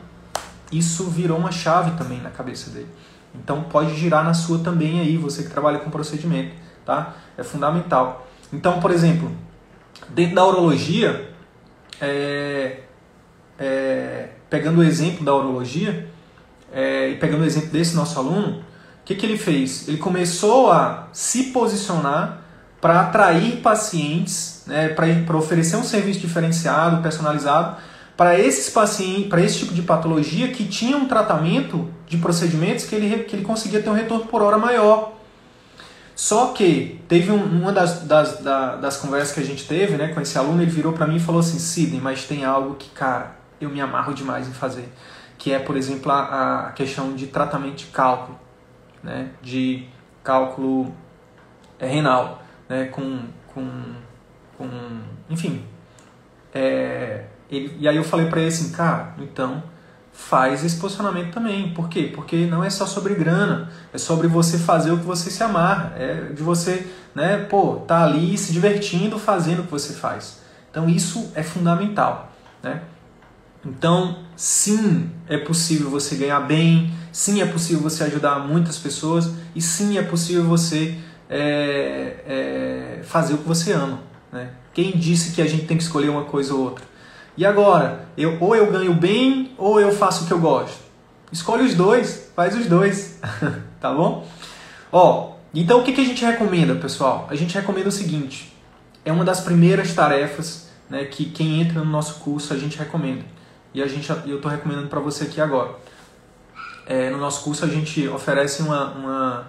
[0.72, 2.90] isso virou uma chave também na cabeça dele.
[3.34, 7.16] Então, pode girar na sua também aí, você que trabalha com procedimento, tá?
[7.36, 8.28] É fundamental.
[8.54, 9.32] Então, por exemplo,
[10.10, 11.32] dentro da urologia,
[12.00, 12.85] é,
[13.60, 16.08] é, pegando o exemplo da urologia,
[16.74, 19.88] é, e pegando o exemplo desse nosso aluno, o que, que ele fez?
[19.88, 22.42] Ele começou a se posicionar
[22.82, 27.78] para atrair pacientes, né, para oferecer um serviço diferenciado, personalizado,
[28.18, 32.96] para esses pacientes, para esse tipo de patologia que tinha um tratamento de procedimentos que
[32.96, 35.14] ele, que ele conseguia ter um retorno por hora maior.
[36.16, 40.10] Só que teve um, uma das, das, das, das, conversas que a gente teve né,
[40.10, 42.90] com esse aluno, ele virou para mim e falou assim, Sidney, mas tem algo que,
[42.90, 44.92] cara, eu me amarro demais em fazer,
[45.38, 48.46] que é, por exemplo, a, a questão de tratamento de cálculo
[49.06, 49.88] né, de
[50.24, 50.92] cálculo
[51.80, 53.20] é, renal, né, com,
[53.54, 53.70] com,
[54.58, 54.68] com
[55.30, 55.64] enfim.
[56.54, 59.64] É, ele, e aí eu falei para ele assim, cara, então
[60.12, 61.74] faz esse posicionamento também.
[61.74, 62.12] Por quê?
[62.14, 65.94] Porque não é só sobre grana, é sobre você fazer o que você se amarra,
[65.96, 70.42] é de você, né, pô, tá ali se divertindo fazendo o que você faz.
[70.72, 72.32] Então isso é fundamental,
[72.64, 72.82] né?
[73.66, 79.62] Então, sim, é possível você ganhar bem, sim, é possível você ajudar muitas pessoas e
[79.62, 80.96] sim, é possível você
[81.28, 84.00] é, é, fazer o que você ama.
[84.32, 84.50] Né?
[84.72, 86.86] Quem disse que a gente tem que escolher uma coisa ou outra?
[87.36, 90.78] E agora, eu, ou eu ganho bem ou eu faço o que eu gosto?
[91.32, 93.20] Escolhe os dois, faz os dois,
[93.82, 94.28] tá bom?
[94.92, 97.28] Ó, então o que, que a gente recomenda, pessoal?
[97.30, 98.56] A gente recomenda o seguinte:
[99.04, 103.24] é uma das primeiras tarefas né, que quem entra no nosso curso a gente recomenda
[103.76, 105.76] e a gente, eu estou recomendando para você aqui agora.
[106.88, 109.48] É, no nosso curso a gente oferece uma, uma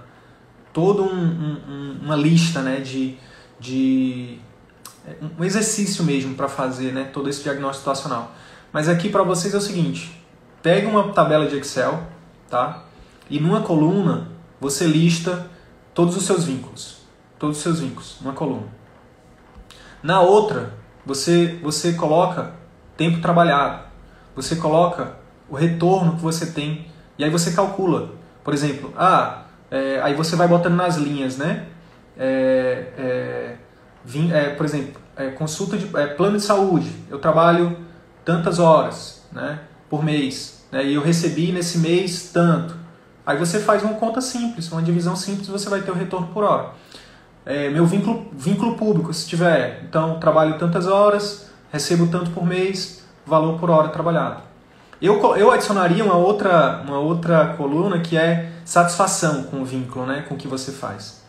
[0.72, 3.16] toda um, um, uma lista né, de,
[3.60, 4.40] de
[5.38, 8.32] um exercício mesmo para fazer né, todo esse diagnóstico situacional.
[8.72, 10.20] Mas aqui para vocês é o seguinte:
[10.60, 12.02] pega uma tabela de Excel,
[12.50, 12.82] tá?
[13.30, 14.26] E numa coluna
[14.60, 15.48] você lista
[15.94, 16.96] todos os seus vínculos,
[17.38, 18.66] todos os seus vínculos, numa coluna.
[20.02, 22.54] Na outra você você coloca
[22.96, 23.85] tempo trabalhado
[24.36, 25.14] você coloca
[25.48, 26.86] o retorno que você tem
[27.18, 28.10] e aí você calcula.
[28.44, 31.66] Por exemplo, ah, é, aí você vai botando nas linhas, né?
[32.16, 33.56] É, é,
[34.04, 36.92] vim, é, por exemplo, é, consulta de é, plano de saúde.
[37.10, 37.78] Eu trabalho
[38.24, 39.60] tantas horas, né?
[39.88, 40.84] Por mês, né?
[40.84, 42.76] E eu recebi nesse mês tanto.
[43.24, 46.44] Aí você faz uma conta simples, uma divisão simples, você vai ter o retorno por
[46.44, 46.70] hora.
[47.72, 53.58] meu vínculo, vínculo público, se tiver, então trabalho tantas horas, recebo tanto por mês, valor
[53.58, 54.42] por hora trabalhado.
[55.00, 60.24] Eu, eu adicionaria uma outra, uma outra coluna que é satisfação com o vínculo, né,
[60.26, 61.24] com o que você faz.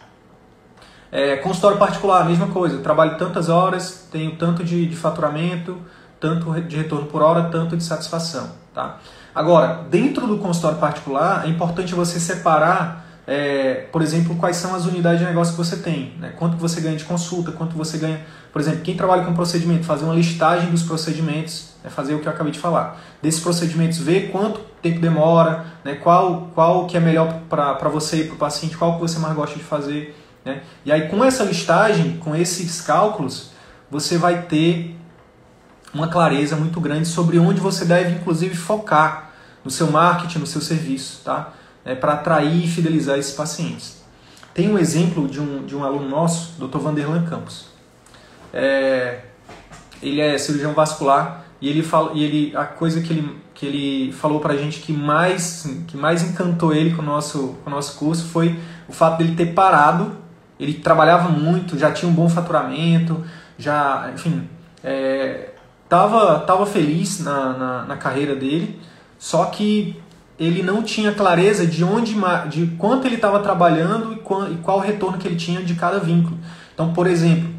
[1.12, 2.76] É, consultório particular, mesma coisa.
[2.76, 5.78] Eu trabalho tantas horas, tenho tanto de, de faturamento,
[6.20, 8.52] tanto de retorno por hora, tanto de satisfação.
[8.74, 8.98] Tá?
[9.34, 14.86] Agora, dentro do consultório particular, é importante você separar, é, por exemplo, quais são as
[14.86, 16.14] unidades de negócio que você tem.
[16.18, 16.34] Né?
[16.38, 18.22] Quanto você ganha de consulta, quanto você ganha...
[18.54, 22.28] Por exemplo, quem trabalha com procedimento, fazer uma listagem dos procedimentos é fazer o que
[22.28, 23.00] eu acabei de falar.
[23.22, 28.24] Desses procedimentos, ver quanto tempo demora, né, qual, qual que é melhor para você e
[28.24, 30.18] para o paciente, qual que você mais gosta de fazer.
[30.46, 30.62] Né?
[30.86, 33.52] E aí com essa listagem, com esses cálculos,
[33.92, 34.98] você vai ter
[35.94, 39.32] uma clareza muito grande sobre onde você deve inclusive focar
[39.66, 41.54] no seu marketing, no seu serviço, tá?
[41.88, 44.04] É, para atrair e fidelizar esses pacientes.
[44.54, 46.80] Tem um exemplo de um, de um aluno nosso, Dr.
[46.80, 47.68] Vanderlan Campos.
[48.54, 49.22] É,
[50.02, 54.12] ele é cirurgião vascular e ele fala, e ele a coisa que ele, que ele
[54.12, 57.98] falou pra gente que mais que mais encantou ele com o nosso com o nosso
[57.98, 60.18] curso foi o fato dele ter parado.
[60.60, 63.24] Ele trabalhava muito, já tinha um bom faturamento,
[63.58, 64.50] já, enfim,
[64.84, 65.52] é,
[65.88, 68.80] tava, tava feliz na, na, na carreira dele,
[69.20, 70.02] só que
[70.40, 72.16] ele não tinha clareza de onde
[72.50, 76.00] de quanto ele estava trabalhando e qual, e qual retorno que ele tinha de cada
[76.00, 76.38] vínculo.
[76.74, 77.50] Então, por exemplo,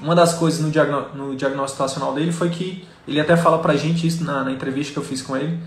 [0.00, 0.68] uma das coisas no,
[1.14, 4.92] no diagnóstico situacional dele foi que ele até fala pra gente isso na, na entrevista
[4.92, 5.58] que eu fiz com ele.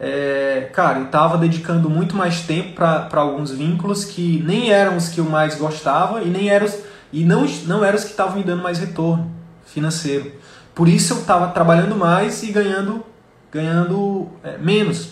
[0.00, 5.08] É, cara, eu tava dedicando muito mais tempo para alguns vínculos que nem eram os
[5.08, 6.78] que eu mais gostava e nem eram os,
[7.12, 9.30] e não, não eram os que estavam me dando mais retorno
[9.66, 10.32] financeiro.
[10.74, 13.04] Por isso eu estava trabalhando mais e ganhando,
[13.52, 15.10] ganhando é, menos.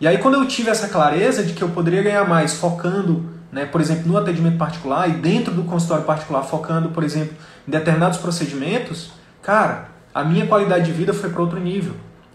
[0.00, 3.66] E aí quando eu tive essa clareza de que eu poderia ganhar mais focando, né,
[3.66, 7.36] por exemplo, no atendimento particular e dentro do consultório particular focando, por exemplo,
[7.68, 11.94] em determinados procedimentos, cara, a minha qualidade de vida foi para outro nível.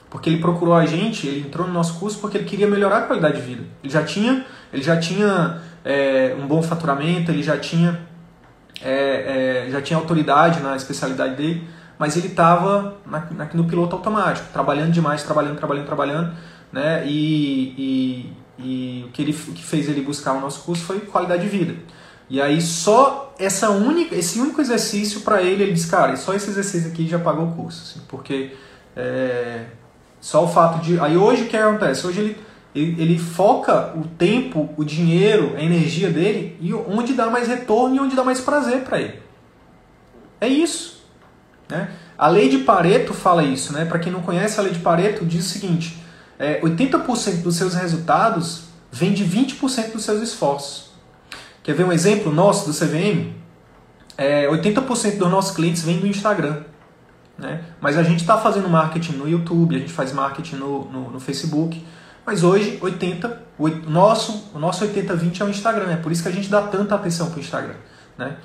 [0.10, 3.02] Porque ele procurou a gente, ele entrou no nosso curso porque ele queria melhorar a
[3.02, 3.64] qualidade de vida.
[3.84, 8.00] Ele já tinha, ele já tinha é, um bom faturamento, ele já tinha,
[8.82, 12.96] é, é, já tinha autoridade na especialidade dele, mas ele estava
[13.54, 16.34] no piloto automático, trabalhando demais, trabalhando, trabalhando, trabalhando,
[16.76, 17.08] né?
[17.08, 21.00] E, e, e o, que ele, o que fez ele buscar o nosso curso foi
[21.00, 21.74] qualidade de vida.
[22.30, 26.50] E aí só essa única, esse único exercício para ele, ele disse, cara, só esse
[26.50, 28.52] exercício aqui já pagou o curso, assim, porque
[28.94, 29.68] é,
[30.20, 31.00] só o fato de.
[31.00, 32.06] Aí hoje o que acontece?
[32.06, 32.38] Hoje ele,
[32.76, 37.96] ele, ele, foca o tempo, o dinheiro, a energia dele e onde dá mais retorno
[37.96, 39.22] e onde dá mais prazer para ele.
[40.42, 41.06] É isso.
[41.70, 41.90] Né?
[42.18, 43.72] A lei de Pareto fala isso.
[43.72, 43.86] Né?
[43.86, 46.04] Para quem não conhece, a lei de Pareto diz o seguinte:
[46.38, 50.92] é, 80% dos seus resultados vem de 20% dos seus esforços.
[51.64, 53.34] Quer ver um exemplo nosso do CVM?
[54.18, 56.64] É, 80% dos nossos clientes vêm do Instagram.
[57.38, 57.64] Né?
[57.82, 61.20] Mas a gente está fazendo marketing no YouTube, a gente faz marketing no, no, no
[61.20, 61.86] Facebook.
[62.26, 65.92] Mas hoje, 80, o nosso, o nosso 80-20 é o Instagram.
[65.92, 67.76] É por isso que a gente dá tanta atenção para o Instagram.
[68.18, 68.38] Né?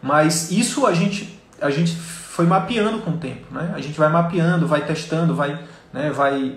[0.00, 3.52] Mas isso a gente, a gente foi mapeando com o tempo.
[3.52, 3.72] Né?
[3.74, 5.58] A gente vai mapeando, vai testando, vai,
[5.92, 6.56] né, vai.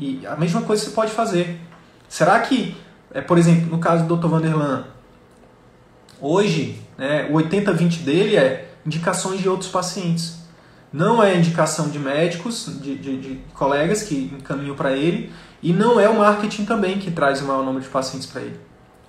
[0.00, 1.60] E a mesma coisa você pode fazer.
[2.08, 2.74] Será que,
[3.12, 4.28] é, por exemplo, no caso do Dr.
[4.28, 4.86] Vanderlan,
[6.18, 10.40] hoje né, o 80-20 dele é indicações de outros pacientes.
[10.90, 15.30] Não é indicação de médicos, de, de, de colegas que encaminham para ele,
[15.62, 18.58] e não é o marketing também que traz o maior número de pacientes para ele.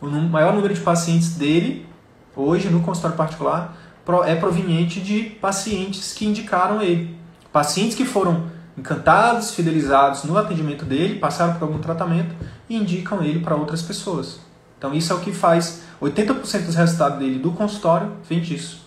[0.02, 1.88] O maior número de pacientes dele,
[2.36, 3.78] hoje, no consultório particular,
[4.26, 7.16] é proveniente de pacientes que indicaram ele.
[7.52, 12.34] Pacientes que foram encantados, fidelizados no atendimento dele, passaram por algum tratamento
[12.70, 14.40] e indicam ele para outras pessoas.
[14.78, 18.82] Então isso é o que faz 80% dos resultados dele do consultório vem disso.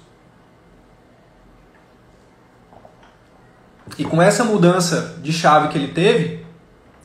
[3.99, 6.45] E com essa mudança de chave que ele teve,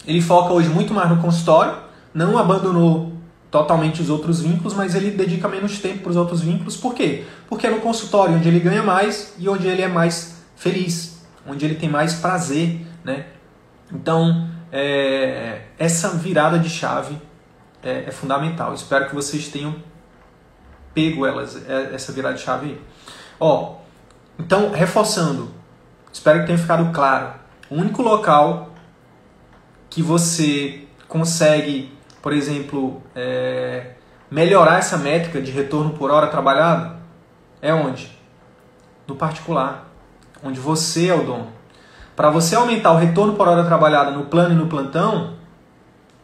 [0.07, 1.77] ele foca hoje muito mais no consultório,
[2.13, 3.13] não abandonou
[3.51, 6.75] totalmente os outros vínculos, mas ele dedica menos tempo para os outros vínculos.
[6.77, 7.25] Por quê?
[7.47, 11.65] Porque é no consultório onde ele ganha mais e onde ele é mais feliz, onde
[11.65, 13.25] ele tem mais prazer, né?
[13.91, 17.17] Então, é, essa virada de chave
[17.83, 18.73] é, é, fundamental.
[18.73, 19.75] Espero que vocês tenham
[20.93, 22.81] pego elas, é, essa virada de chave aí.
[23.39, 23.77] Ó,
[24.37, 25.59] então, reforçando,
[26.11, 27.33] Espero que tenha ficado claro.
[27.69, 28.71] O único local
[29.89, 33.91] que você consegue, por exemplo, é,
[34.29, 36.97] melhorar essa métrica de retorno por hora trabalhada
[37.61, 38.11] é onde?
[39.07, 39.88] No particular,
[40.43, 41.47] onde você é o dono.
[42.15, 45.35] Para você aumentar o retorno por hora trabalhada no plano e no plantão,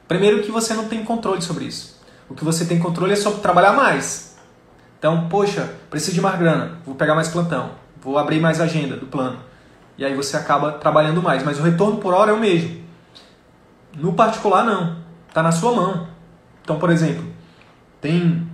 [0.07, 2.01] primeiro que você não tem controle sobre isso.
[2.29, 4.37] O que você tem controle é sobre trabalhar mais.
[4.97, 9.05] Então, poxa, preciso de mais grana, vou pegar mais plantão, vou abrir mais agenda do
[9.05, 9.37] plano.
[9.97, 11.43] E aí você acaba trabalhando mais.
[11.43, 12.83] Mas o retorno por hora é o mesmo.
[13.95, 14.97] No particular, não.
[15.27, 16.07] Está na sua mão.
[16.61, 17.23] Então, por exemplo,
[18.01, 18.47] tem,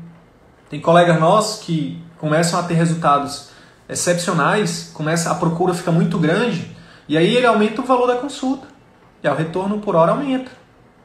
[0.69, 3.50] tem colegas nossos que começam a ter resultados
[3.91, 6.75] excepcionais, começa, a procura fica muito grande,
[7.07, 8.65] e aí ele aumenta o valor da consulta.
[9.21, 10.49] E o retorno por hora aumenta.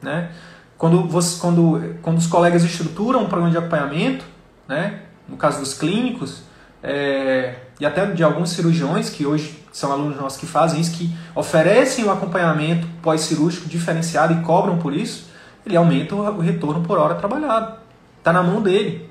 [0.01, 0.31] Né?
[0.79, 4.25] Quando, você, quando, quando os colegas estruturam um programa de acompanhamento,
[4.69, 5.01] né?
[5.29, 6.45] no caso dos clínicos,
[6.83, 11.15] é, e até de alguns cirurgiões que hoje são alunos nossos que fazem isso, que
[11.35, 15.29] oferecem o acompanhamento pós-cirúrgico diferenciado e cobram por isso,
[15.67, 17.79] ele aumenta o retorno por hora trabalhado.
[18.19, 19.11] Está na mão dele.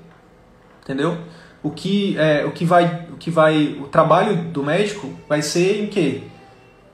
[0.81, 1.17] Entendeu?
[1.61, 3.04] O que, é, o que vai.
[3.15, 3.77] O que vai.
[3.81, 6.23] O trabalho do médico vai ser em quê?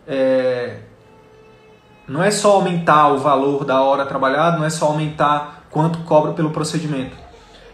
[0.08, 0.78] É,
[2.08, 6.34] não é só aumentar o valor da hora trabalhada, não é só aumentar quanto cobra
[6.34, 7.18] pelo procedimento.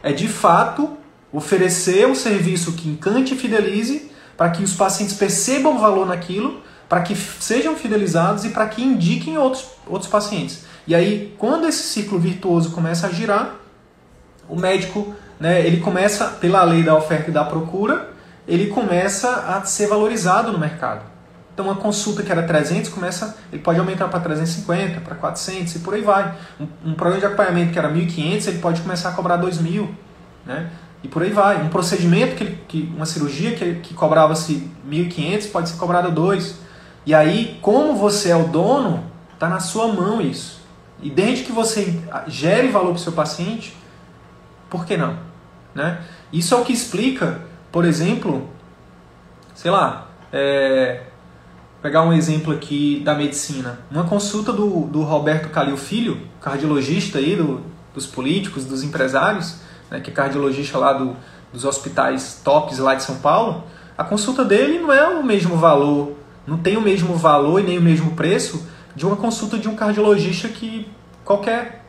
[0.02, 0.96] É de fato
[1.34, 6.62] oferecer um serviço que encante e fidelize para que os pacientes percebam o valor naquilo,
[6.88, 10.64] para que sejam fidelizados e para que indiquem outros, outros pacientes.
[10.88, 13.56] E aí, quando esse ciclo virtuoso começa a girar,
[14.48, 18.15] o médico, né, ele começa, pela lei da oferta e da procura,
[18.48, 21.02] ele começa a ser valorizado no mercado.
[21.54, 25.79] Então, uma consulta que era 300, começa, ele pode aumentar para 350, para 400 e
[25.79, 26.35] por aí vai.
[26.60, 29.89] Um, um programa de acompanhamento que era 1.500, ele pode começar a cobrar 2.000.
[30.45, 30.69] Né?
[31.04, 31.60] E por aí vai.
[31.63, 36.60] Um procedimento, que, que uma cirurgia que, que cobrava-se 1.500 pode ser cobrada 2.
[37.08, 40.62] E aí, como você é o dono, está na sua mão isso.
[41.02, 43.75] E desde que você gere valor para o seu paciente,
[44.69, 45.17] por que não?
[45.73, 46.02] Né?
[46.31, 47.41] Isso é o que explica,
[47.78, 48.50] por exemplo,
[49.54, 51.02] sei lá, é,
[51.80, 53.78] pegar um exemplo aqui da medicina.
[53.92, 57.62] Uma consulta do, do Roberto Calil Filho, cardiologista aí do,
[57.94, 59.58] dos políticos, dos empresários,
[59.92, 61.15] né, que é cardiologista lá do,
[61.54, 63.63] dos hospitais tops lá de São Paulo,
[63.96, 66.13] a consulta dele não é o mesmo valor,
[66.48, 69.75] não tem o mesmo valor e nem o mesmo preço de uma consulta de um
[69.75, 70.90] cardiologista que
[71.23, 71.86] qualquer,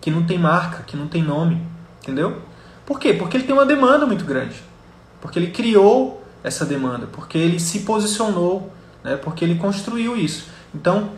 [0.00, 1.60] que não tem marca, que não tem nome,
[2.00, 2.40] entendeu?
[2.86, 3.14] Por quê?
[3.14, 4.67] Porque ele tem uma demanda muito grande.
[5.20, 9.16] Porque ele criou essa demanda, porque ele se posicionou, né?
[9.16, 10.48] porque ele construiu isso.
[10.74, 11.10] Então,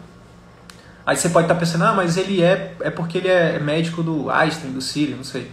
[1.04, 4.30] aí você pode estar pensando, ah, mas ele é, é porque ele é médico do
[4.30, 5.50] Einstein, do Siri, não sei.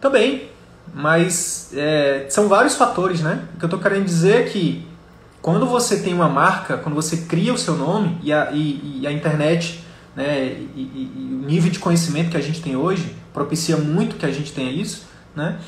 [0.00, 0.48] Também,
[0.94, 3.44] mas é, são vários fatores, né?
[3.54, 4.88] O que eu estou querendo dizer é que
[5.42, 9.06] quando você tem uma marca, quando você cria o seu nome e a, e, e
[9.06, 13.76] a internet, né, e, e, o nível de conhecimento que a gente tem hoje propicia
[13.76, 15.58] muito que a gente tenha isso, né?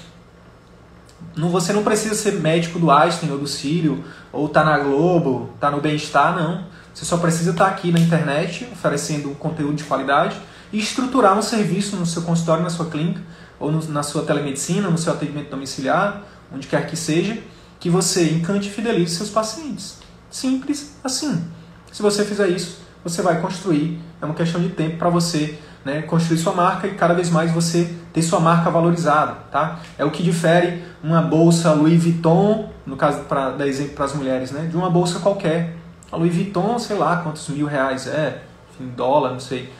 [1.36, 5.50] Não, você não precisa ser médico do Einstein ou do Sírio, ou tá na Globo,
[5.58, 6.64] tá no Bem-Estar, não.
[6.92, 10.36] Você só precisa estar tá aqui na internet oferecendo conteúdo de qualidade
[10.72, 13.22] e estruturar um serviço no seu consultório, na sua clínica,
[13.58, 17.38] ou no, na sua telemedicina, no seu atendimento domiciliar, onde quer que seja,
[17.80, 19.98] que você encante e fidelize seus pacientes.
[20.30, 21.44] Simples assim.
[21.90, 26.02] Se você fizer isso, você vai construir, é uma questão de tempo para você né,
[26.02, 29.34] construir sua marca e cada vez mais você ter sua marca valorizada.
[29.50, 29.80] Tá?
[29.98, 34.14] É o que difere uma bolsa Louis Vuitton, no caso para dar exemplo para as
[34.14, 35.76] mulheres, né, de uma bolsa qualquer.
[36.10, 38.42] A Louis Vuitton, sei lá quantos mil reais é,
[38.80, 39.72] em dólar, não sei.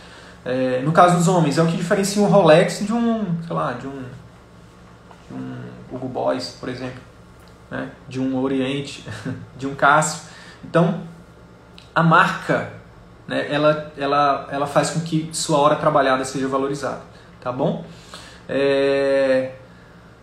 [0.45, 3.73] É, no caso dos homens, é o que diferencia um Rolex de um, sei lá,
[3.73, 4.03] de um,
[5.29, 5.57] de um
[5.93, 7.01] Hugo Boss, por exemplo,
[7.71, 9.07] né, de um Oriente,
[9.57, 10.23] de um Cássio.
[10.65, 11.01] Então,
[11.95, 12.82] a marca
[13.27, 17.01] né, ela, ela, ela faz com que sua hora trabalhada seja valorizada,
[17.41, 17.85] tá bom?
[18.49, 19.53] É...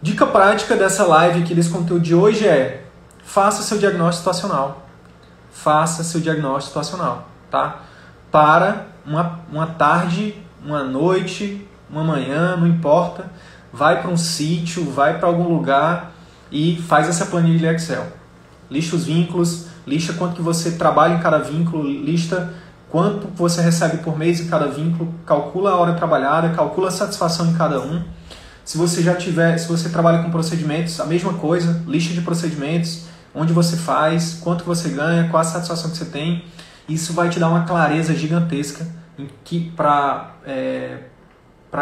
[0.02, 2.86] Dica prática dessa live aqui, desse conteúdo de hoje é
[3.24, 4.88] faça seu diagnóstico situacional.
[5.52, 7.82] Faça seu diagnóstico situacional, tá?
[8.32, 13.30] Para uma, uma tarde, uma noite, uma manhã, não importa.
[13.74, 16.12] Vai para um sítio, vai para algum lugar
[16.52, 18.08] e faz essa planilha Excel.
[18.70, 22.54] Lista os vínculos, lista quanto que você trabalha em cada vínculo, lista
[22.90, 27.48] quanto você recebe por mês em cada vínculo, calcula a hora trabalhada, calcula a satisfação
[27.48, 28.04] em cada um.
[28.66, 33.06] Se você já tiver, se você trabalha com procedimentos, a mesma coisa, lista de procedimentos,
[33.34, 36.46] onde você faz, quanto você ganha, qual a satisfação que você tem.
[36.88, 38.86] Isso vai te dar uma clareza gigantesca
[39.76, 40.98] para é,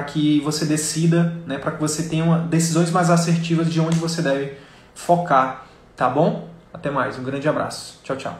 [0.07, 4.21] que você decida, né, para que você tenha uma, decisões mais assertivas de onde você
[4.21, 4.57] deve
[4.93, 6.49] focar, tá bom?
[6.73, 7.99] Até mais, um grande abraço.
[8.03, 8.39] Tchau, tchau.